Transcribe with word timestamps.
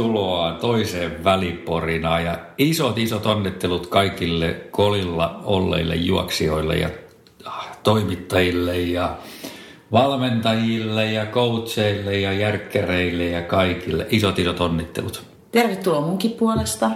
Tervetuloa 0.00 0.52
toiseen 0.52 1.24
väliporinaan 1.24 2.24
ja 2.24 2.38
isot 2.58 2.98
isot 2.98 3.26
onnittelut 3.26 3.86
kaikille 3.86 4.60
kolilla 4.70 5.40
olleille 5.44 5.96
juoksijoille 5.96 6.76
ja 6.76 6.90
toimittajille 7.82 8.78
ja 8.78 9.16
valmentajille 9.92 11.12
ja 11.12 11.26
coacheille 11.26 12.18
ja 12.18 12.32
järkkäreille 12.32 13.24
ja 13.24 13.42
kaikille. 13.42 14.06
Isot 14.10 14.38
isot 14.38 14.60
onnittelut. 14.60 15.22
Tervetuloa 15.52 16.00
munkin 16.00 16.30
puolesta 16.30 16.90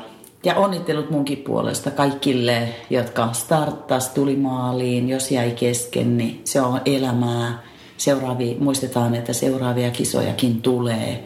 ja 0.45 0.55
onnittelut 0.55 1.11
munkin 1.11 1.39
puolesta 1.39 1.91
kaikille, 1.91 2.69
jotka 2.91 3.33
starttas, 3.33 4.09
tuli 4.09 4.37
maaliin. 4.37 5.09
Jos 5.09 5.31
jäi 5.31 5.51
kesken, 5.51 6.19
niin 6.19 6.41
se 6.45 6.61
on 6.61 6.81
elämää. 6.85 7.63
Seuraavi, 7.97 8.57
muistetaan, 8.61 9.15
että 9.15 9.33
seuraavia 9.33 9.91
kisojakin 9.91 10.63
tulee. 10.63 11.25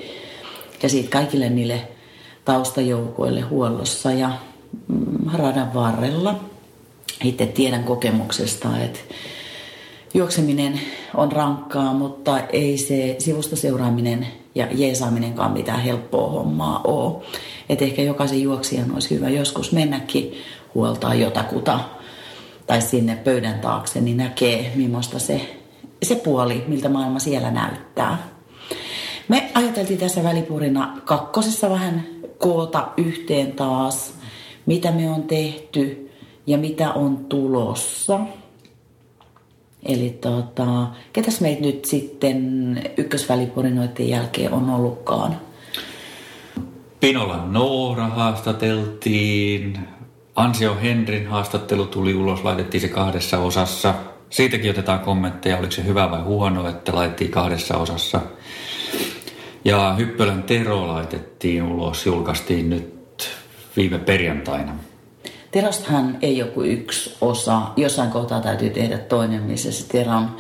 Ja 0.83 0.89
siitä 0.89 1.11
kaikille 1.11 1.49
niille 1.49 1.89
taustajoukoille 2.45 3.41
huollossa 3.41 4.13
ja 4.13 4.31
mm, 4.89 5.31
radan 5.35 5.75
varrella. 5.75 6.41
Itse 7.25 7.47
tiedän 7.47 7.85
kokemuksesta, 7.85 8.69
että 8.79 8.99
juokseminen 10.15 10.81
on 11.15 11.33
rankkaa, 11.33 11.93
mutta 11.93 12.41
ei 12.41 12.79
se 12.79 13.17
sivusta 13.19 13.57
seuraaminen 13.57 14.27
ja 14.55 14.69
jeesaaminenkaan 14.75 15.53
mitään 15.53 15.81
helppoa 15.81 16.31
hommaa 16.31 16.81
ole. 16.85 17.25
Että 17.69 17.85
ehkä 17.85 18.03
jokaisen 18.03 18.43
juoksijan 18.43 18.95
olisi 18.95 19.15
hyvä 19.15 19.29
joskus 19.29 19.73
mennäkin 19.73 20.35
huoltaa 20.75 21.15
jotakuta 21.15 21.81
tai 22.67 22.83
sinne 22.83 23.17
pöydän 23.17 23.61
taakse, 23.61 24.01
niin 24.01 24.17
näkee, 24.17 24.73
millaista 24.75 25.19
se, 25.19 25.59
se 26.03 26.15
puoli, 26.15 26.65
miltä 26.69 26.89
maailma 26.89 27.19
siellä 27.19 27.51
näyttää. 27.51 28.28
Me 29.29 29.51
ajateltiin 29.55 29.99
tässä 29.99 30.25
välipurina 30.25 30.97
kakkosessa 31.05 31.71
vähän 31.71 32.07
koota 32.39 32.89
yhteen 32.97 33.53
taas, 33.53 34.15
mitä 34.67 34.93
me 34.93 35.11
on 35.11 35.23
tehty 35.23 36.11
ja 36.47 36.59
mitä 36.59 36.93
on 36.93 37.17
tulossa. 37.17 38.21
Eli 39.83 40.19
tota, 40.21 40.87
ketäs 41.13 41.41
meitä 41.41 41.63
nyt 41.63 41.85
sitten 41.85 42.83
ykkösvälipurinoiden 42.97 44.09
jälkeen 44.09 44.53
on 44.53 44.71
ollutkaan? 44.71 45.41
Pinola 47.01 47.45
Noora 47.47 48.07
haastateltiin. 48.09 49.79
Ansio 50.37 50.77
Henrin 50.83 51.27
haastattelu 51.27 51.87
tuli 51.87 52.15
ulos, 52.15 52.45
laitettiin 52.45 52.81
se 52.81 52.89
kahdessa 52.89 53.39
osassa. 53.39 53.95
Siitäkin 54.31 54.71
otetaan 54.71 55.01
kommentteja, 55.01 55.59
oliko 55.59 55.73
se 55.73 55.85
hyvä 55.85 56.11
vai 56.11 56.23
huono, 56.23 56.69
että 56.69 56.95
laitettiin 56.95 57.31
kahdessa 57.31 57.77
osassa. 57.77 58.21
Ja 59.69 59.95
Hyppölän 59.95 60.43
Tero 60.43 60.89
laitettiin 60.89 61.63
ulos, 61.63 62.07
julkaistiin 62.07 62.71
nyt 62.71 63.29
viime 63.77 63.99
perjantaina. 63.99 64.77
Terostahan 65.51 66.19
ei 66.23 66.39
joku 66.39 66.63
yksi 66.63 67.17
osa. 67.21 67.63
Jossain 67.77 68.11
kohtaa 68.11 68.41
täytyy 68.41 68.71
tehdä 68.71 68.99
toinen, 68.99 69.43
missä 69.43 69.73
se 69.73 69.89
Teron 69.89 70.37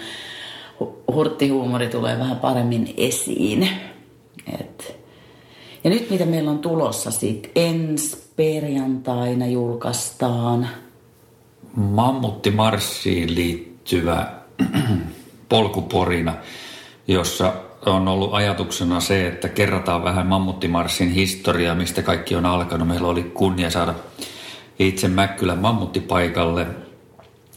hurttihuumori 1.13 1.89
tulee 1.89 2.19
vähän 2.19 2.37
paremmin 2.37 2.95
esiin. 2.97 3.69
Et. 4.61 4.97
Ja 5.85 5.91
nyt 5.91 6.11
mitä 6.11 6.27
meillä 6.27 6.51
on 6.51 6.59
tulossa 6.59 7.11
sitten, 7.11 7.51
ensi 7.57 8.33
perjantaina 8.37 9.47
julkaistaan. 9.47 10.69
Mammutti 11.77 12.51
Marssiin 12.51 13.35
liittyvä 13.35 14.33
polkuporina, 15.49 16.35
jossa 17.09 17.53
on 17.87 18.09
ollut 18.09 18.35
ajatuksena 18.35 19.01
se, 19.01 19.27
että 19.27 19.49
kerrataan 19.49 20.05
vähän 20.05 20.27
Mammuttimarssin 20.27 21.11
historiaa, 21.11 21.75
mistä 21.75 22.03
kaikki 22.03 22.37
on 22.37 22.47
alkanut. 22.47 22.89
Meillä 22.89 23.09
oli 23.09 23.23
kunnia 23.23 23.71
saada 23.71 23.95
itse 24.79 25.09
Mäkkylän 25.09 25.59
mammuttipaikalle. 25.59 26.67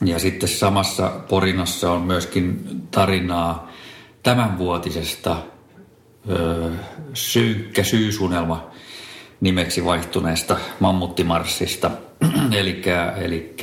Ja 0.06 0.20
sitten 0.20 0.50
samassa 0.50 1.12
porinassa 1.30 1.92
on 1.92 2.02
myöskin 2.02 2.66
tarinaa 2.92 3.72
tämänvuotisesta 4.24 5.38
ö, 6.30 6.72
synkkä 7.14 7.84
syysunelma 7.84 8.72
nimeksi 9.42 9.86
vaihtuneesta 9.86 10.58
mammuttimarssista. 10.80 11.92
eli 13.22 13.56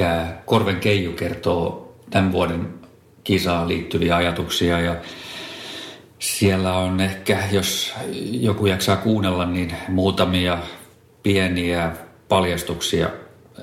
Korven 0.44 0.76
Keiju 0.76 1.12
kertoo 1.12 1.94
tämän 2.10 2.32
vuoden 2.32 2.74
kisaan 3.24 3.68
liittyviä 3.68 4.16
ajatuksia 4.16 4.80
ja 4.80 4.96
siellä 6.18 6.76
on 6.76 7.00
ehkä, 7.00 7.38
jos 7.52 7.94
joku 8.30 8.66
jaksaa 8.66 8.96
kuunnella, 8.96 9.46
niin 9.46 9.72
muutamia 9.88 10.58
pieniä 11.22 11.92
paljastuksia 12.28 13.10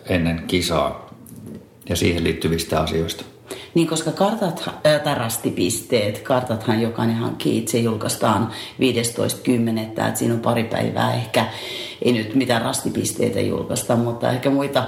ennen 0.10 0.44
kisaa 0.48 1.10
ja 1.90 1.96
siihen 1.96 2.24
liittyvistä 2.24 2.80
asioista. 2.80 3.26
Niin, 3.74 3.88
koska 3.88 4.12
kartat, 4.12 4.64
äh, 4.68 5.02
tai 5.02 5.16
rastipisteet, 5.16 6.20
kartathan 6.20 6.82
jokainen 6.82 7.16
hankkii 7.16 7.58
itse, 7.58 7.78
julkaistaan 7.78 8.52
15.10. 8.80 9.80
Että 9.80 10.12
siinä 10.16 10.34
on 10.34 10.40
pari 10.40 10.64
päivää 10.64 11.14
ehkä, 11.14 11.46
ei 12.02 12.14
nyt 12.14 12.36
mitään 12.36 12.62
rastipisteitä 12.62 13.42
julkaista, 13.42 13.96
mutta 13.96 14.32
ehkä 14.32 14.50
muita 14.50 14.84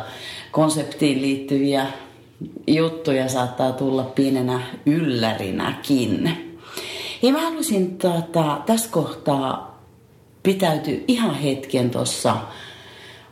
konseptiin 0.52 1.22
liittyviä 1.22 1.86
juttuja 2.68 3.30
saattaa 3.30 3.72
tulla 3.72 4.04
pienenä 4.04 4.62
yllärinäkin. 4.86 6.47
Ja 7.22 7.32
mä 7.32 7.42
haluaisin 7.42 7.98
tota, 7.98 8.62
tässä 8.66 8.90
kohtaa 8.92 9.82
pitäytyä 10.44 10.94
ihan 11.08 11.36
hetken 11.36 11.90
tuossa, 11.90 12.38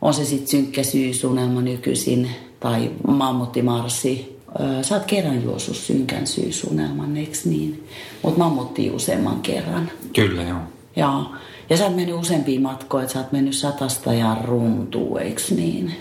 on 0.02 0.14
se 0.14 0.26
sitten 0.26 0.48
synkkä 0.48 0.84
syysunelma 0.84 1.62
nykyisin 1.62 2.30
tai 2.60 2.92
mammuttimarssi. 3.08 4.40
Sä 4.82 4.96
oot 4.96 5.06
kerran 5.06 5.44
juossut 5.44 5.76
synkän 5.76 6.28
syysunelman, 6.28 7.18
eikö 7.18 7.38
niin? 7.46 7.88
Mutta 8.22 8.40
mammutti 8.40 8.92
useamman 8.92 9.42
kerran. 9.42 9.92
Kyllä, 10.16 10.44
joo. 10.44 10.60
Ja, 10.96 11.24
ja 11.70 11.78
sä 11.78 11.86
oot 11.86 11.96
mennyt 11.96 12.16
useampia 12.16 12.60
matkoja, 12.60 13.04
että 13.04 13.14
sä 13.14 13.20
oot 13.20 13.32
mennyt 13.32 13.56
satasta 13.56 14.14
ja 14.14 14.38
runtuu, 14.44 15.18
eikö 15.18 15.42
niin? 15.56 15.96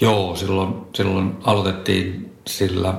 Joo, 0.00 0.36
silloin, 0.36 0.74
silloin 0.94 1.32
aloitettiin 1.44 2.32
sillä 2.46 2.94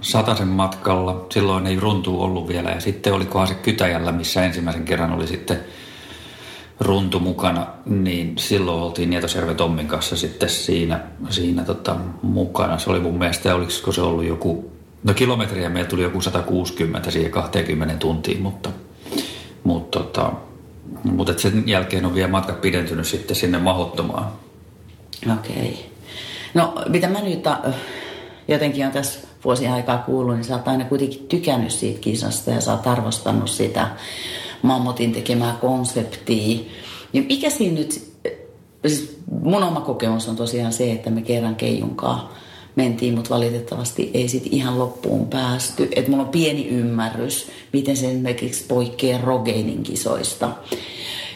Sataisen 0.00 0.48
matkalla. 0.48 1.26
Silloin 1.32 1.66
ei 1.66 1.80
runtu 1.80 2.22
ollut 2.22 2.48
vielä 2.48 2.70
ja 2.70 2.80
sitten 2.80 3.14
olikohan 3.14 3.48
se 3.48 3.54
Kytäjällä, 3.54 4.12
missä 4.12 4.44
ensimmäisen 4.44 4.84
kerran 4.84 5.12
oli 5.12 5.26
sitten 5.26 5.60
runtu 6.80 7.20
mukana, 7.20 7.66
niin 7.86 8.38
silloin 8.38 8.82
oltiin 8.82 9.10
Nietoserve 9.10 9.54
Tommin 9.54 9.86
kanssa 9.86 10.16
sitten 10.16 10.48
siinä, 10.48 11.00
siinä 11.30 11.64
tota, 11.64 11.96
mukana. 12.22 12.78
Se 12.78 12.90
oli 12.90 13.00
mun 13.00 13.18
mielestä, 13.18 13.54
olisiko 13.54 13.92
se 13.92 14.00
ollut 14.00 14.24
joku, 14.24 14.72
no 15.04 15.14
kilometriä 15.14 15.68
meillä 15.68 15.90
tuli 15.90 16.02
joku 16.02 16.20
160 16.20 17.10
siihen 17.10 17.30
20 17.30 17.94
tuntiin, 17.94 18.42
mutta, 18.42 18.70
mutta, 19.64 19.98
tota, 19.98 20.32
mutta 21.04 21.32
et 21.32 21.38
sen 21.38 21.62
jälkeen 21.66 22.06
on 22.06 22.14
vielä 22.14 22.30
matkat 22.30 22.60
pidentynyt 22.60 23.06
sitten 23.06 23.36
sinne 23.36 23.58
mahottomaan. 23.58 24.32
Okei. 25.38 25.54
Okay. 25.54 25.74
No 26.54 26.74
mitä 26.88 27.08
mä 27.08 27.20
nyt 27.20 27.44
jotenkin 28.48 28.86
on 28.86 28.92
tässä 28.92 29.27
vuosien 29.44 29.72
aikaa 29.72 29.98
kuullut, 29.98 30.34
niin 30.34 30.44
sä 30.44 30.56
oot 30.56 30.68
aina 30.68 30.84
kuitenkin 30.84 31.26
tykännyt 31.28 31.70
siitä 31.70 32.00
kisasta 32.00 32.50
ja 32.50 32.60
sä 32.60 32.72
oot 32.72 32.86
arvostanut 32.86 33.50
sitä 33.50 33.88
Mammotin 34.62 35.12
tekemää 35.12 35.56
konseptia. 35.60 36.58
Niin 37.12 37.26
mikä 37.28 37.50
siinä 37.50 37.74
nyt, 37.74 38.12
siis 38.86 39.18
mun 39.42 39.62
oma 39.62 39.80
kokemus 39.80 40.28
on 40.28 40.36
tosiaan 40.36 40.72
se, 40.72 40.92
että 40.92 41.10
me 41.10 41.22
kerran 41.22 41.56
Keijunkaan 41.56 42.28
mentiin, 42.76 43.14
mutta 43.14 43.30
valitettavasti 43.30 44.10
ei 44.14 44.28
sit 44.28 44.46
ihan 44.50 44.78
loppuun 44.78 45.28
päästy. 45.28 45.88
Että 45.96 46.10
mulla 46.10 46.24
on 46.24 46.30
pieni 46.30 46.68
ymmärrys, 46.68 47.50
miten 47.72 47.96
se 47.96 48.10
esimerkiksi 48.10 48.64
poikkeaa 48.68 49.20
Rogeinin 49.20 49.82
kisoista. 49.82 50.50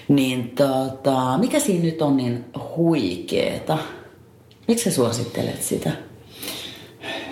Niin 0.09 0.51
tota, 0.51 1.39
mikä 1.39 1.59
siinä 1.59 1.85
nyt 1.85 2.03
on 2.03 2.17
niin 2.17 2.45
huikeeta? 2.77 3.79
Miksi 4.69 4.85
sä 4.85 4.97
suosittelet 4.97 5.63
sitä? 5.63 5.91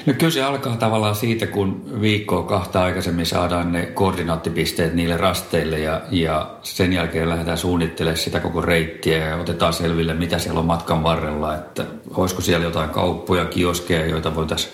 No 0.06 0.12
kyllä 0.12 0.30
se 0.30 0.42
alkaa 0.42 0.76
tavallaan 0.76 1.14
siitä, 1.14 1.46
kun 1.46 2.00
viikkoa 2.00 2.42
kahta 2.42 2.82
aikaisemmin 2.82 3.26
saadaan 3.26 3.72
ne 3.72 3.86
koordinaattipisteet 3.86 4.94
niille 4.94 5.16
rasteille 5.16 5.78
ja, 5.78 6.00
ja 6.10 6.50
sen 6.62 6.92
jälkeen 6.92 7.28
lähdetään 7.28 7.58
suunnittelemaan 7.58 8.18
sitä 8.18 8.40
koko 8.40 8.60
reittiä 8.60 9.28
ja 9.28 9.36
otetaan 9.36 9.72
selville, 9.72 10.14
mitä 10.14 10.38
siellä 10.38 10.60
on 10.60 10.66
matkan 10.66 11.02
varrella, 11.02 11.54
että 11.54 11.84
olisiko 12.14 12.40
siellä 12.40 12.64
jotain 12.64 12.90
kauppoja, 12.90 13.44
kioskeja, 13.44 14.06
joita 14.06 14.34
voitaisiin 14.34 14.72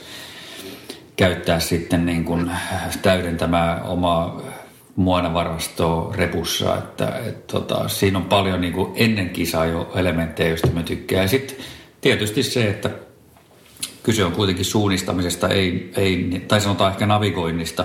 käyttää 1.17 1.61
sitten 1.61 2.07
niin 2.07 2.25
kuin 2.25 2.51
täydentämään 3.03 3.83
omaa 3.83 4.41
muonavarastoa 4.97 6.15
repussa, 6.17 6.77
että 6.77 7.19
et, 7.27 7.47
tota, 7.47 7.89
siinä 7.89 8.19
on 8.19 8.25
paljon 8.25 8.61
niin 8.61 8.73
kuin 8.73 8.93
ennen 8.95 9.31
kisaa 9.31 9.67
jo 9.67 9.93
elementtejä, 9.95 10.49
joista 10.49 10.71
me 10.71 10.83
tykkää. 10.83 11.23
Ja 11.23 11.29
sitten 11.29 11.57
tietysti 12.01 12.43
se, 12.43 12.69
että 12.69 12.91
kyse 14.07 14.25
on 14.25 14.33
kuitenkin 14.33 14.65
suunnistamisesta, 14.65 15.49
ei, 15.49 15.93
ei, 15.97 16.45
tai 16.49 16.61
sanotaan 16.61 16.93
ehkä 16.93 17.07
navigoinnista, 17.07 17.85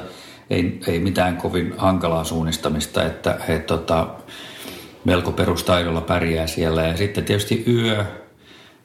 ei, 0.49 0.79
ei 0.87 0.99
mitään 0.99 1.37
kovin 1.37 1.73
hankalaa 1.77 2.23
suunnistamista, 2.23 3.05
että 3.05 3.39
he, 3.47 3.59
tota, 3.59 4.07
melko 5.05 5.31
perustaidolla 5.31 6.01
pärjää 6.01 6.47
siellä. 6.47 6.83
Ja 6.83 6.97
sitten 6.97 7.25
tietysti 7.25 7.63
yö 7.67 8.05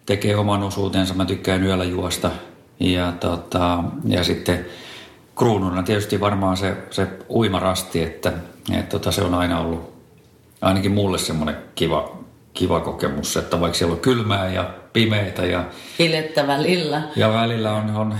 tekee 0.06 0.36
oman 0.36 0.62
osuutensa. 0.62 1.14
Mä 1.14 1.24
tykkään 1.24 1.62
yöllä 1.62 1.84
juosta. 1.84 2.30
Ja, 2.80 3.12
tota, 3.12 3.84
ja 4.06 4.24
sitten 4.24 4.66
kruununa 5.38 5.82
tietysti 5.82 6.20
varmaan 6.20 6.56
se, 6.56 6.76
se 6.90 7.06
uimarasti, 7.30 8.02
että, 8.02 8.32
että 8.72 8.90
tota, 8.90 9.12
se 9.12 9.22
on 9.22 9.34
aina 9.34 9.60
ollut 9.60 9.92
ainakin 10.60 10.92
mulle 10.92 11.18
semmoinen 11.18 11.56
kiva, 11.74 12.18
kiva 12.54 12.80
kokemus, 12.80 13.36
että 13.36 13.60
vaikka 13.60 13.78
siellä 13.78 13.94
on 13.94 14.00
kylmää 14.00 14.48
ja 14.50 14.70
pimeitä 14.96 15.44
ja... 15.44 15.64
Hilettä 15.98 16.46
välillä. 16.46 17.02
Ja 17.16 17.32
välillä 17.32 17.72
on, 17.72 17.96
on, 17.96 18.14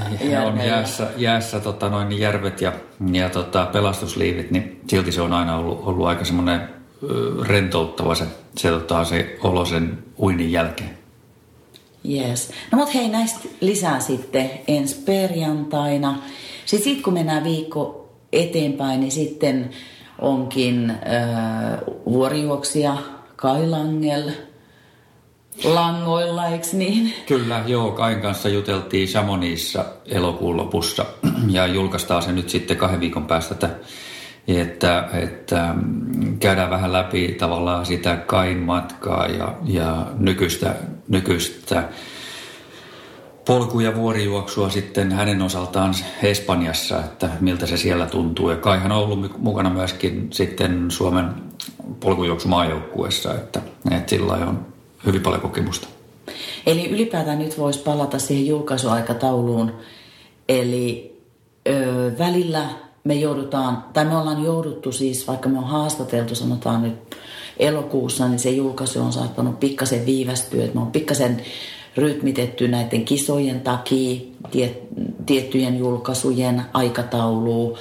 on 0.47 0.61
jäässä, 0.67 1.11
jäässä 1.17 1.61
tota, 1.61 1.89
noin 1.89 2.19
järvet 2.19 2.61
ja, 2.61 2.73
ja 3.13 3.31
tota, 3.31 3.67
pelastusliivit, 3.67 4.51
niin 4.51 4.81
silti 4.89 5.13
se 5.13 5.21
on 5.21 5.33
aina 5.33 5.57
ollut, 5.57 5.81
ollut 5.85 6.07
aika 6.07 6.25
semmoinen 6.25 6.61
rentouttava 7.43 8.15
se, 8.15 8.25
se, 8.57 8.69
tota, 8.69 9.05
se 9.05 9.39
olo 9.43 9.65
sen 9.65 9.99
uinnin 10.19 10.53
jälkeen. 10.53 10.91
Yes. 12.11 12.51
No 12.73 12.79
mutta 12.79 12.99
hei, 12.99 13.09
näistä 13.09 13.49
lisää 13.61 14.01
sitten 14.01 14.51
ensi 14.69 15.03
perjantaina. 15.05 16.19
Sitten 16.65 16.85
sit, 16.85 17.03
kun 17.03 17.13
mennään 17.13 17.45
viikko 17.45 18.09
eteenpäin, 18.33 19.01
niin 19.01 19.13
sitten 19.13 19.71
onkin 20.19 20.91
äh, 20.91 20.97
vuorijuoksija 22.07 22.97
Kai 23.37 23.69
Langel 23.69 24.31
langoilla, 25.65 26.47
eikö 26.47 26.67
niin? 26.73 27.15
Kyllä, 27.27 27.63
joo. 27.67 27.91
Kain 27.91 28.21
kanssa 28.21 28.49
juteltiin 28.49 29.09
Chamonixissa 29.09 29.85
elokuun 30.07 30.57
lopussa 30.57 31.05
ja 31.51 31.67
julkaistaan 31.67 32.23
se 32.23 32.33
nyt 32.33 32.49
sitten 32.49 32.77
kahden 32.77 33.01
viikon 33.01 33.27
päästä, 33.27 33.55
että, 33.55 33.71
että, 34.49 35.09
että 35.13 35.75
mm, 35.75 36.39
käydään 36.39 36.71
vähän 36.71 36.93
läpi 36.93 37.37
tavallaan 37.39 37.87
sitä 37.87 38.17
Kain 38.17 38.59
matkaa 38.59 39.27
ja, 39.27 39.55
ja 39.65 40.07
nykyistä, 40.19 40.75
nykyistä 41.09 41.89
polku- 43.47 43.81
ja 43.81 43.95
vuorijuoksua 43.95 44.71
sitten 44.71 45.13
hänen 45.13 45.43
osaltaan 45.43 45.95
Espanjassa, 46.23 46.99
että 46.99 47.31
miltä 47.41 47.67
se 47.67 47.77
siellä 47.77 48.07
tuntuu. 48.07 48.51
Ja 48.51 48.57
Kaihan 48.57 48.93
on 48.93 48.99
ollut 48.99 49.39
mukana 49.39 49.71
myöskin 49.71 50.29
sitten 50.31 50.91
Suomen 50.91 51.29
polkujuoksumaajoukkuessa, 52.01 53.35
että, 53.35 53.61
että 53.91 54.11
sillä 54.11 54.33
on 54.33 54.76
hyvin 55.07 55.23
paljon 55.23 55.43
kokemusta. 55.43 55.89
Eli 56.67 56.89
ylipäätään 56.89 57.39
nyt 57.39 57.59
voisi 57.59 57.79
palata 57.79 58.19
siihen 58.19 58.47
julkaisuaikatauluun. 58.47 59.73
Eli 60.49 61.17
ö, 61.69 62.13
välillä 62.19 62.69
me 63.05 63.15
joudutaan, 63.15 63.85
tai 63.93 64.05
me 64.05 64.17
ollaan 64.17 64.45
jouduttu 64.45 64.93
siis, 64.93 65.29
vaikka 65.29 65.49
me 65.49 65.59
on 65.59 65.65
haastateltu, 65.65 66.35
sanotaan 66.35 66.83
nyt 66.83 67.17
elokuussa, 67.59 68.29
niin 68.29 68.39
se 68.39 68.51
julkaisu 68.51 69.01
on 69.01 69.13
saattanut 69.13 69.61
pikkasen 69.61 70.07
viivästyä. 70.07 70.65
Että 70.65 70.75
me 70.75 70.81
on 70.81 70.93
pikkasen 70.93 71.43
rytmitetty 71.97 72.69
näiden 72.69 73.05
kisojen 73.05 73.61
takia, 73.61 74.21
tiet, 74.51 74.83
tiettyjen 75.27 75.79
julkaisujen 75.79 76.63
aikatauluun. 76.73 77.79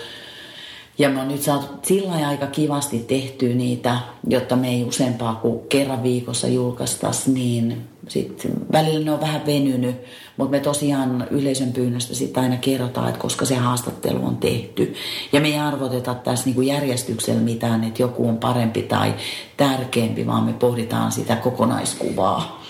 Ja 0.97 1.09
me 1.09 1.21
on 1.21 1.27
nyt 1.27 1.41
saatu 1.41 1.65
sillä 1.83 2.27
aika 2.27 2.47
kivasti 2.47 2.99
tehtyä 2.99 3.53
niitä, 3.53 3.99
jotta 4.29 4.55
me 4.55 4.69
ei 4.69 4.83
useampaa 4.83 5.35
kuin 5.35 5.67
kerran 5.69 6.03
viikossa 6.03 6.47
julkaistaisi, 6.47 7.31
niin 7.31 7.87
sitten 8.07 8.51
välillä 8.71 9.05
ne 9.05 9.11
on 9.11 9.21
vähän 9.21 9.45
venynyt, 9.45 9.95
mutta 10.37 10.51
me 10.51 10.59
tosiaan 10.59 11.27
yleisön 11.31 11.73
pyynnöstä 11.73 12.15
sitten 12.15 12.43
aina 12.43 12.57
kerrotaan, 12.57 13.09
että 13.09 13.19
koska 13.19 13.45
se 13.45 13.55
haastattelu 13.55 14.25
on 14.25 14.37
tehty. 14.37 14.93
Ja 15.33 15.41
me 15.41 15.47
ei 15.47 15.59
arvoteta 15.59 16.15
tässä 16.15 16.45
niinku 16.45 16.61
järjestyksellä 16.61 17.41
mitään, 17.41 17.83
että 17.83 18.01
joku 18.01 18.27
on 18.27 18.37
parempi 18.37 18.81
tai 18.81 19.13
tärkeämpi, 19.57 20.27
vaan 20.27 20.43
me 20.43 20.53
pohditaan 20.53 21.11
sitä 21.11 21.35
kokonaiskuvaa. 21.35 22.63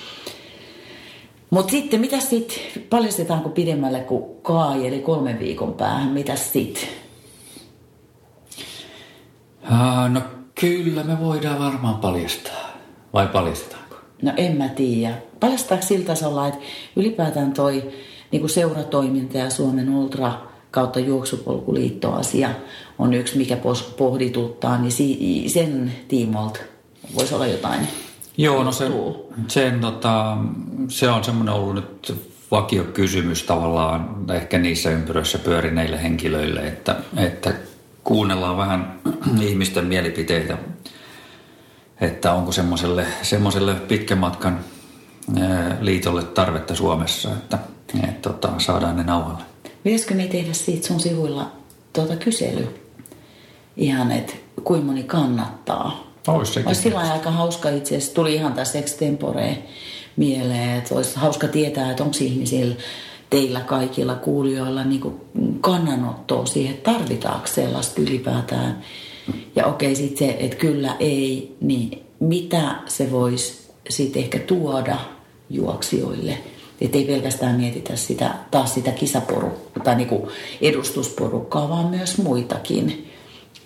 Mutta 1.50 1.72
sitten, 1.72 2.02
mitä 2.02 2.20
sitten, 2.20 2.58
paljastetaanko 2.90 3.50
pidemmälle 3.50 4.00
kuin 4.00 4.24
Kai, 4.42 4.88
eli 4.88 5.00
kolmen 5.00 5.40
viikon 5.40 5.74
päähän, 5.74 6.10
mitä 6.10 6.36
sitten? 6.36 7.05
Uh, 9.72 10.10
no 10.10 10.22
kyllä 10.60 11.04
me 11.04 11.20
voidaan 11.20 11.60
varmaan 11.60 11.96
paljastaa. 11.96 12.70
Vai 13.14 13.28
paljastetaanko? 13.28 13.96
No 14.22 14.34
en 14.38 14.58
mä 14.58 14.70
tiedä. 14.70 15.16
Paljastaako 15.40 15.84
siltä 15.84 16.08
tasolla, 16.08 16.48
että 16.48 16.60
ylipäätään 16.96 17.54
toi 17.54 17.92
niin 18.32 18.50
seuratoiminta 18.50 19.38
ja 19.38 19.50
Suomen 19.50 19.90
Ultra 19.90 20.34
kautta 20.72 21.00
juoksupolkuliittoasia 21.00 22.50
on 23.00 23.14
yksi, 23.14 23.38
mikä 23.38 23.58
pohdituttaa, 23.98 24.78
niin 24.78 25.50
sen 25.50 25.94
tiimolta 26.08 26.60
voisi 27.16 27.36
olla 27.36 27.48
jotain 27.48 27.88
Joo, 28.38 28.64
no 28.64 28.72
se, 28.72 28.92
sen, 29.48 29.80
tota, 29.80 30.38
se 30.88 31.10
on 31.10 31.24
semmoinen 31.24 31.56
ollut 31.56 31.76
nyt 31.76 32.16
vakio 32.52 32.84
kysymys 32.84 33.44
tavallaan 33.44 34.26
ehkä 34.34 34.58
niissä 34.58 34.90
ympyröissä 34.90 35.38
pyörineille 35.38 36.04
henkilöille, 36.04 36.68
että, 36.68 36.96
että 37.18 37.54
kuunnellaan 38.06 38.58
vähän 38.58 39.00
ihmisten 39.42 39.86
mielipiteitä, 39.86 40.58
että 42.02 42.34
onko 42.34 42.52
semmoiselle, 42.52 43.06
semmoiselle 43.22 43.74
pitkän 43.74 44.18
matkan 44.18 44.60
liitolle 45.80 46.24
tarvetta 46.24 46.76
Suomessa, 46.76 47.30
että, 47.32 47.58
että 48.04 48.30
tota, 48.30 48.54
saadaan 48.58 48.98
ne 48.98 49.04
nauhalle. 49.04 49.44
Pitäisikö 49.84 50.14
me 50.14 50.28
tehdä 50.28 50.54
siitä 50.54 50.88
sun 50.88 51.00
sivuilla 51.00 51.52
tuota 51.94 52.16
kysely? 52.16 52.68
Ihan, 53.78 54.12
että 54.12 54.34
kuinka 54.64 54.86
moni 54.86 55.04
kannattaa 55.04 56.12
olisi 56.28 56.54
sekin. 56.54 56.68
Olisi 56.68 56.82
sillä 56.82 57.00
aika 57.00 57.32
hauska 57.32 57.70
itse 57.70 57.96
asiassa. 57.96 58.16
Tuli 58.16 58.36
ihan 58.36 58.54
tässä 58.54 58.80
extempore 58.80 59.58
mieleen, 60.16 60.78
että 60.78 60.96
olisi 60.96 61.16
hauska 61.16 61.48
tietää, 61.48 61.92
että 61.92 62.04
onko 62.04 62.16
ihmisillä 62.22 62.76
teillä 63.30 63.60
kaikilla 63.60 64.16
kuulijoilla 64.16 64.84
niin 64.84 65.22
kannanottoa 65.62 66.46
siihen, 66.46 66.76
että 66.76 66.92
tarvitaanko 66.92 67.48
sellaista 67.48 68.02
ylipäätään. 68.02 68.82
Ja 69.56 69.66
okei, 69.66 69.96
sitten 69.96 70.18
se, 70.18 70.38
että 70.40 70.56
kyllä 70.58 70.96
ei, 71.00 71.56
niin 71.62 72.04
mitä 72.20 72.76
se 72.88 73.12
voisi 73.12 73.72
sitten 73.90 74.24
ehkä 74.24 74.40
tuoda 74.40 74.98
juoksijoille. 75.50 76.38
Että 76.82 76.98
ei 76.98 77.06
pelkästään 77.06 77.56
mietitä 77.56 77.96
sitä, 77.96 78.36
taas 78.52 78.74
sitä 78.74 78.92
kisaporukkaa 78.92 79.84
tai 79.84 79.96
niin 79.96 80.10
edustusporukkaa, 80.62 81.70
vaan 81.70 81.86
myös 81.86 82.18
muitakin. 82.18 83.12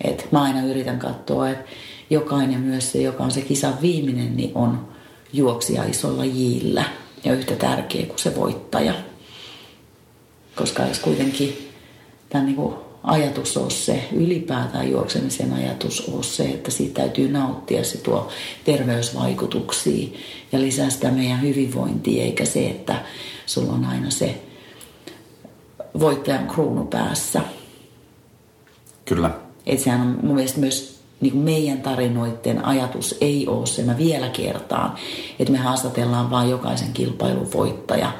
Et 0.04 0.28
mä 0.32 0.42
aina 0.42 0.62
yritän 0.62 0.98
katsoa, 0.98 1.50
että 1.50 1.64
jokainen 2.10 2.60
myös 2.60 2.92
se, 2.92 3.02
joka 3.02 3.24
on 3.24 3.30
se 3.30 3.40
kisan 3.40 3.74
viimeinen, 3.82 4.36
niin 4.36 4.52
on 4.54 4.88
juoksija 5.32 5.84
isolla 5.84 6.24
jillä 6.24 6.84
ja 7.24 7.32
yhtä 7.32 7.56
tärkeä 7.56 8.06
kuin 8.06 8.18
se 8.18 8.36
voittaja. 8.36 8.94
Koska 10.56 10.82
jos 10.82 10.98
kuitenkin 10.98 11.70
tämä 12.28 12.44
niin 12.44 12.56
kuin 12.56 12.74
ajatus 13.02 13.56
on 13.56 13.70
se, 13.70 14.08
ylipäätään 14.12 14.90
juoksemisen 14.90 15.52
ajatus 15.52 16.00
on 16.00 16.24
se, 16.24 16.44
että 16.44 16.70
siitä 16.70 17.00
täytyy 17.00 17.28
nauttia, 17.32 17.84
se 17.84 17.98
tuo 17.98 18.28
terveysvaikutuksia 18.64 20.08
ja 20.52 20.60
lisää 20.60 20.90
sitä 20.90 21.10
meidän 21.10 21.42
hyvinvointia, 21.42 22.24
eikä 22.24 22.44
se, 22.44 22.66
että 22.66 23.04
sulla 23.46 23.72
on 23.72 23.84
aina 23.84 24.10
se 24.10 24.42
voittajan 26.00 26.48
kruunu 26.48 26.84
päässä. 26.84 27.40
Kyllä. 29.04 29.30
Että 29.66 29.84
sehän 29.84 30.00
on 30.00 30.18
mun 30.22 30.34
mielestä 30.34 30.60
myös 30.60 31.00
niin 31.20 31.32
kuin 31.32 31.44
meidän 31.44 31.82
tarinoiden 31.82 32.64
ajatus 32.64 33.18
ei 33.20 33.46
ole 33.46 33.66
se, 33.66 33.82
mä 33.82 33.98
vielä 33.98 34.28
kertaan, 34.28 34.94
että 35.38 35.52
me 35.52 35.58
haastatellaan 35.58 36.30
vain 36.30 36.50
jokaisen 36.50 36.92
kilpailun 36.92 37.52
voittaja, 37.52 38.12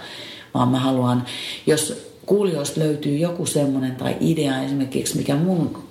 vaan 0.54 0.68
mä 0.68 0.78
haluan, 0.78 1.24
jos 1.66 2.09
kuulijoista 2.30 2.80
löytyy 2.80 3.16
joku 3.16 3.46
semmoinen 3.46 3.96
tai 3.96 4.16
idea 4.20 4.62
esimerkiksi, 4.62 5.16
mikä 5.16 5.36
mun, 5.36 5.82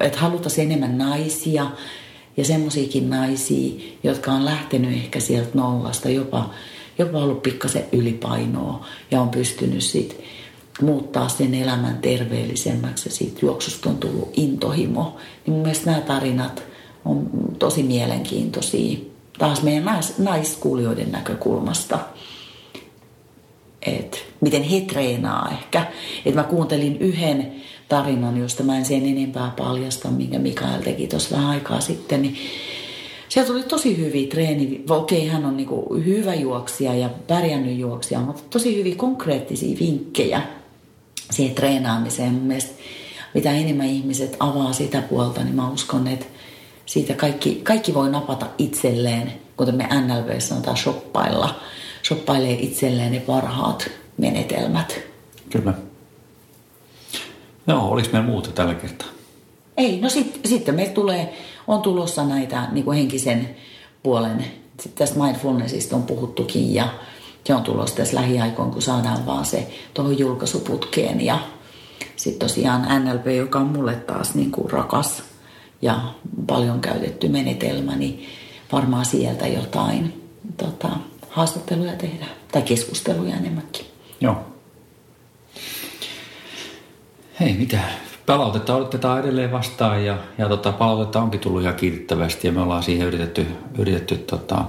että 0.00 0.18
haluttaisiin 0.18 0.72
enemmän 0.72 0.98
naisia 0.98 1.70
ja 2.36 2.44
semmoisiakin 2.44 3.10
naisia, 3.10 3.80
jotka 4.02 4.32
on 4.32 4.44
lähtenyt 4.44 4.92
ehkä 4.92 5.20
sieltä 5.20 5.50
nollasta, 5.54 6.08
jopa, 6.08 6.50
jopa 6.98 7.18
ollut 7.18 7.42
pikkasen 7.42 7.84
ylipainoa 7.92 8.86
ja 9.10 9.20
on 9.20 9.28
pystynyt 9.28 9.82
sitten 9.82 10.18
muuttaa 10.82 11.28
sen 11.28 11.54
elämän 11.54 11.98
terveellisemmäksi 11.98 13.08
ja 13.08 13.14
siitä 13.14 13.38
juoksusta 13.42 13.90
on 13.90 13.96
tullut 13.96 14.30
intohimo. 14.36 15.16
Niin 15.46 15.54
mun 15.54 15.62
mielestä 15.62 15.90
nämä 15.90 16.02
tarinat 16.02 16.62
on 17.04 17.30
tosi 17.58 17.82
mielenkiintoisia 17.82 18.98
taas 19.38 19.62
meidän 19.62 19.84
nais, 19.84 20.18
naiskuulijoiden 20.18 21.12
näkökulmasta. 21.12 21.98
Miten 24.48 24.62
he 24.62 24.80
treenaa 24.80 25.48
ehkä. 25.52 25.86
Et 26.26 26.34
mä 26.34 26.42
kuuntelin 26.42 26.96
yhden 26.96 27.52
tarinan, 27.88 28.36
josta 28.36 28.62
mä 28.62 28.78
en 28.78 28.84
sen 28.84 29.06
enempää 29.06 29.52
paljasta, 29.56 30.10
minkä 30.10 30.38
Mikael 30.38 30.80
teki 30.80 31.06
tuossa 31.06 31.36
vähän 31.36 31.50
aikaa 31.50 31.80
sitten, 31.80 32.22
niin 32.22 32.36
Sieltä 33.28 33.52
tuli 33.52 33.62
tosi 33.62 33.96
hyviä 33.96 34.28
treeni. 34.28 34.84
Okei, 34.90 35.26
hän 35.26 35.44
on 35.44 35.56
niinku 35.56 35.94
hyvä 35.94 36.34
juoksija 36.34 36.94
ja 36.94 37.10
pärjännyt 37.26 37.78
juoksija, 37.78 38.20
mutta 38.20 38.42
tosi 38.50 38.76
hyviä 38.76 38.94
konkreettisia 38.96 39.78
vinkkejä 39.80 40.42
siihen 41.30 41.54
treenaamiseen. 41.54 42.32
Mun 42.32 42.42
mielestä 42.42 42.72
mitä 43.34 43.52
enemmän 43.52 43.86
ihmiset 43.86 44.36
avaa 44.40 44.72
sitä 44.72 45.02
puolta, 45.02 45.44
niin 45.44 45.54
mä 45.54 45.70
uskon, 45.70 46.08
että 46.08 46.26
siitä 46.86 47.14
kaikki, 47.14 47.60
kaikki 47.62 47.94
voi 47.94 48.10
napata 48.10 48.46
itselleen, 48.58 49.32
kuten 49.56 49.74
me 49.74 49.88
NLV 50.06 50.40
sanotaan 50.40 50.76
shoppailla, 50.76 51.60
shoppailee 52.04 52.58
itselleen 52.60 53.12
ne 53.12 53.20
parhaat 53.20 53.90
menetelmät. 54.18 55.00
Kyllä. 55.50 55.74
Joo, 57.66 57.88
oliko 57.88 58.08
meillä 58.12 58.28
muuta 58.28 58.50
tällä 58.50 58.74
kertaa? 58.74 59.08
Ei, 59.76 60.00
no 60.00 60.08
sit, 60.08 60.40
sitten 60.44 60.74
meillä 60.74 60.92
tulee, 60.92 61.38
on 61.66 61.82
tulossa 61.82 62.24
näitä 62.24 62.68
niin 62.72 62.84
kuin 62.84 62.98
henkisen 62.98 63.56
puolen, 64.02 64.44
sitten 64.80 65.06
tästä 65.06 65.20
mindfulnessista 65.24 65.96
on 65.96 66.02
puhuttukin 66.02 66.74
ja 66.74 66.88
se 67.44 67.54
on 67.54 67.62
tulossa 67.62 67.96
tässä 67.96 68.16
lähiaikoin, 68.16 68.70
kun 68.70 68.82
saadaan 68.82 69.26
vaan 69.26 69.44
se 69.44 69.68
tuohon 69.94 70.18
julkaisuputkeen 70.18 71.20
ja 71.20 71.38
sitten 72.16 72.48
tosiaan 72.48 73.04
NLP, 73.04 73.26
joka 73.26 73.58
on 73.58 73.66
mulle 73.66 73.94
taas 73.94 74.34
niin 74.34 74.50
kuin 74.50 74.70
rakas 74.70 75.22
ja 75.82 76.00
paljon 76.46 76.80
käytetty 76.80 77.28
menetelmä, 77.28 77.96
niin 77.96 78.26
varmaan 78.72 79.04
sieltä 79.04 79.46
jotain 79.46 80.30
tota, 80.56 80.88
haastatteluja 81.30 81.92
tehdään 81.92 82.30
tai 82.52 82.62
keskusteluja 82.62 83.36
enemmänkin. 83.36 83.86
Joo. 84.20 84.46
Hei, 87.40 87.52
mitä? 87.52 87.80
Palautetta 88.26 88.76
otetaan 88.76 89.20
edelleen 89.20 89.52
vastaan 89.52 90.04
ja, 90.04 90.18
ja 90.38 90.48
tota, 90.48 90.72
palautetta 90.72 91.20
onkin 91.22 91.40
tullut 91.40 91.62
ihan 91.62 91.74
kiitettävästi 91.74 92.46
ja 92.46 92.52
me 92.52 92.60
ollaan 92.60 92.82
siihen 92.82 93.06
yritetty, 93.06 93.46
yritetty 93.78 94.16
tota, 94.16 94.64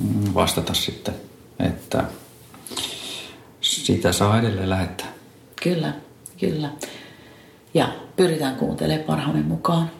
mm, 0.00 0.34
vastata 0.34 0.74
sitten, 0.74 1.14
että 1.60 2.04
sitä 3.60 4.12
saa 4.12 4.38
edelleen 4.38 4.70
lähettää. 4.70 5.12
Kyllä, 5.62 5.92
kyllä. 6.40 6.70
Ja 7.74 7.88
pyritään 8.16 8.56
kuuntelemaan 8.56 9.06
parhaamme 9.06 9.42
mukaan. 9.42 9.90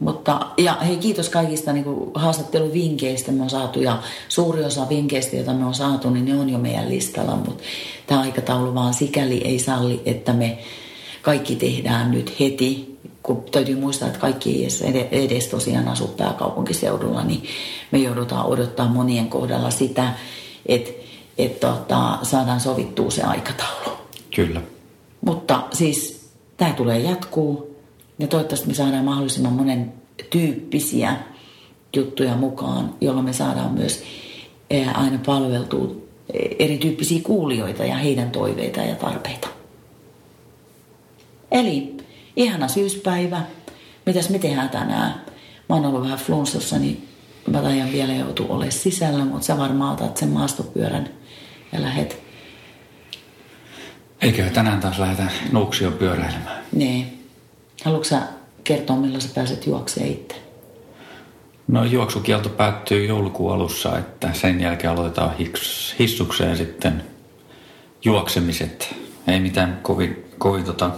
Mutta, 0.00 0.46
ja 0.58 0.74
hei, 0.74 0.96
kiitos 0.96 1.28
kaikista 1.28 1.72
niin 1.72 1.84
kuin, 1.84 2.10
haastatteluvinkkeistä 2.14 3.32
me 3.32 3.42
on 3.42 3.50
saatu 3.50 3.80
ja 3.80 4.02
suuri 4.28 4.64
osa 4.64 4.88
vinkkeistä, 4.88 5.36
joita 5.36 5.52
me 5.52 5.64
on 5.64 5.74
saatu, 5.74 6.10
niin 6.10 6.24
ne 6.24 6.38
on 6.38 6.50
jo 6.50 6.58
meidän 6.58 6.88
listalla, 6.88 7.36
mutta 7.36 7.64
tämä 8.06 8.20
aikataulu 8.20 8.74
vaan 8.74 8.94
sikäli 8.94 9.38
ei 9.44 9.58
salli, 9.58 10.02
että 10.06 10.32
me 10.32 10.58
kaikki 11.22 11.56
tehdään 11.56 12.10
nyt 12.10 12.40
heti, 12.40 12.98
kun 13.22 13.44
täytyy 13.52 13.76
muistaa, 13.76 14.08
että 14.08 14.20
kaikki 14.20 14.50
ei 14.50 14.64
edes, 14.64 14.82
edes 15.10 15.46
tosiaan 15.46 15.88
asu 15.88 16.08
pääkaupunkiseudulla, 16.08 17.24
niin 17.24 17.44
me 17.90 17.98
joudutaan 17.98 18.46
odottaa 18.46 18.88
monien 18.88 19.28
kohdalla 19.28 19.70
sitä, 19.70 20.12
että, 20.66 20.90
että 21.38 21.66
tota, 21.66 22.18
saadaan 22.22 22.60
sovittua 22.60 23.10
se 23.10 23.22
aikataulu. 23.22 23.98
Kyllä. 24.36 24.60
Mutta 25.20 25.62
siis 25.72 26.28
tämä 26.56 26.72
tulee 26.72 26.98
jatkuu 26.98 27.73
ja 28.18 28.26
toivottavasti 28.26 28.68
me 28.68 28.74
saadaan 28.74 29.04
mahdollisimman 29.04 29.52
monen 29.52 29.92
tyyppisiä 30.30 31.16
juttuja 31.96 32.36
mukaan, 32.36 32.94
jolloin 33.00 33.24
me 33.24 33.32
saadaan 33.32 33.74
myös 33.74 34.02
aina 34.94 35.18
palveltua 35.26 35.96
erityyppisiä 36.58 37.20
kuulijoita 37.22 37.84
ja 37.84 37.96
heidän 37.96 38.30
toiveita 38.30 38.80
ja 38.80 38.94
tarpeita. 38.94 39.48
Eli 41.50 41.96
ihana 42.36 42.68
syyspäivä. 42.68 43.42
Mitäs 44.06 44.30
me 44.30 44.38
tehdään 44.38 44.68
tänään? 44.68 45.24
Mä 45.68 45.74
oon 45.74 45.86
ollut 45.86 46.02
vähän 46.02 46.18
flunssassa, 46.18 46.78
niin 46.78 47.08
mä 47.50 47.62
tajan 47.62 47.92
vielä 47.92 48.12
joutua 48.12 48.46
olemaan 48.48 48.72
sisällä, 48.72 49.24
mutta 49.24 49.46
sä 49.46 49.58
varmaan 49.58 49.92
otat 49.92 50.16
sen 50.16 50.28
maastopyörän 50.28 51.08
ja 51.72 51.82
lähet. 51.82 52.22
Eikö 54.20 54.50
tänään 54.50 54.80
taas 54.80 54.98
lähdetä 54.98 55.30
Nuuksion 55.52 55.92
pyöräilemään? 55.92 56.64
Niin. 56.72 57.13
Haluatko 57.84 58.04
sä 58.04 58.22
kertoa, 58.64 58.96
milloin 58.96 59.20
sä 59.20 59.28
pääset 59.34 59.66
juokseen 59.66 60.08
itse? 60.08 60.36
No 61.68 61.84
juoksukielto 61.84 62.48
päättyy 62.48 63.06
joulukuun 63.06 63.52
alussa, 63.52 63.98
että 63.98 64.32
sen 64.32 64.60
jälkeen 64.60 64.92
aloitetaan 64.92 65.34
hissukseen 65.98 66.56
sitten 66.56 67.02
juoksemiset. 68.04 68.94
Ei 69.26 69.40
mitään 69.40 69.78
kovin, 69.82 70.24
kovin 70.38 70.64
tota, 70.64 70.90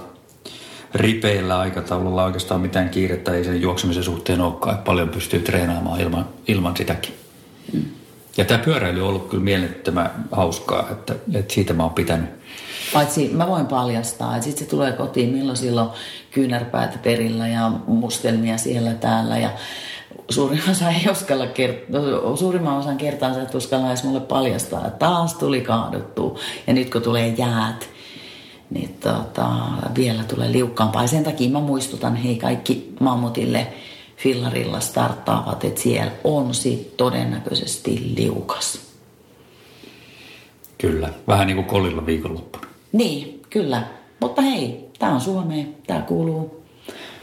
ripeillä 0.95 1.59
aikataululla 1.59 2.25
oikeastaan 2.25 2.61
mitään 2.61 2.89
kiirettä 2.89 3.35
ei 3.35 3.45
sen 3.45 3.61
juoksemisen 3.61 4.05
suhteen 4.05 4.41
olekaan, 4.41 4.75
että 4.75 4.85
paljon 4.85 5.09
pystyy 5.09 5.41
treenaamaan 5.41 6.01
ilman, 6.01 6.29
ilman 6.49 6.77
sitäkin. 6.77 7.15
Mm. 7.73 7.83
Ja 8.37 8.45
tämä 8.45 8.65
pyöräily 8.65 9.01
on 9.01 9.09
ollut 9.09 9.29
kyllä 9.29 9.45
mielettömän 9.45 10.11
hauskaa, 10.33 10.89
että, 10.91 11.15
että 11.35 11.55
siitä 11.55 11.75
mä 11.75 11.83
oon 11.83 11.95
pitänyt. 11.95 12.31
Paitsi 12.93 13.29
mä 13.29 13.47
voin 13.47 13.67
paljastaa, 13.67 14.37
että 14.37 14.45
sitten 14.45 14.65
se 14.65 14.71
tulee 14.71 14.93
kotiin, 14.93 15.31
milloin 15.31 15.57
silloin 15.57 15.89
kyynärpäät 16.31 17.03
perillä 17.03 17.49
ja 17.49 17.71
mustelmia 17.87 18.59
siellä 18.59 18.95
täällä 18.95 19.39
ja 19.39 19.51
suurimman 20.31 20.71
osa 20.71 20.91
ei 20.91 21.11
uskalla 21.11 21.45
kert- 21.45 22.37
suurimman 22.39 22.77
osan 22.79 22.97
kertaa 22.97 23.35
sä 23.35 23.43
et 23.43 23.55
uskalla 23.55 23.89
edes 23.89 24.05
mulle 24.05 24.21
paljastaa, 24.21 24.87
että 24.87 24.99
taas 24.99 25.35
tuli 25.35 25.61
kaaduttu 25.61 26.39
ja 26.67 26.73
nyt 26.73 26.93
kun 26.93 27.03
tulee 27.03 27.29
jäät, 27.29 27.89
niin 28.71 28.97
tota, 29.01 29.49
vielä 29.97 30.25
tulee 30.25 30.53
liukkaampaa. 30.53 31.03
Ja 31.03 31.09
sen 31.09 31.25
takia 31.25 31.51
mä 31.51 31.61
muistutan, 31.61 32.17
hei 32.17 32.37
kaikki 32.37 32.95
mammutille 33.01 33.67
fillarilla 34.17 34.81
starttaavat, 34.81 35.65
että 35.65 35.81
siellä 35.81 36.13
on 36.25 36.55
sit 36.55 36.97
todennäköisesti 36.97 38.15
liukas. 38.17 38.81
Kyllä, 40.79 41.09
vähän 41.29 41.47
niin 41.47 41.57
kuin 41.57 41.67
kolilla 41.67 42.07
viikonloppuna. 42.07 42.67
Niin, 42.97 43.43
kyllä. 43.51 43.83
Mutta 44.21 44.43
hei, 44.43 44.91
tämä 44.99 45.13
on 45.13 45.21
Suomea, 45.21 45.65
tämä 45.87 46.01
kuuluu 46.01 46.63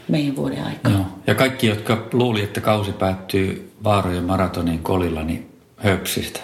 meidän 0.08 0.36
vuoden 0.36 0.64
aikaan. 0.64 0.94
Joo. 0.94 1.04
Ja 1.26 1.34
kaikki, 1.34 1.66
jotka 1.66 2.06
luuli, 2.12 2.42
että 2.42 2.60
kausi 2.60 2.92
päättyy 2.92 3.72
Vaarojen 3.84 4.24
maratonin 4.24 4.78
kolilla, 4.78 5.22
niin 5.22 5.50
höpsistä. 5.76 6.40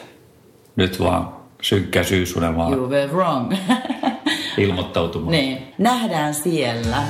Nyt 0.76 1.00
vaan 1.00 1.28
synkkä 1.62 2.02
syysunelmaa. 2.02 2.74
You 2.74 2.88
were 2.88 3.12
wrong. 3.12 3.52
ilmoittautumaan. 4.58 5.32
Niin. 5.32 5.58
Nähdään 5.78 6.34
siellä. 6.34 7.02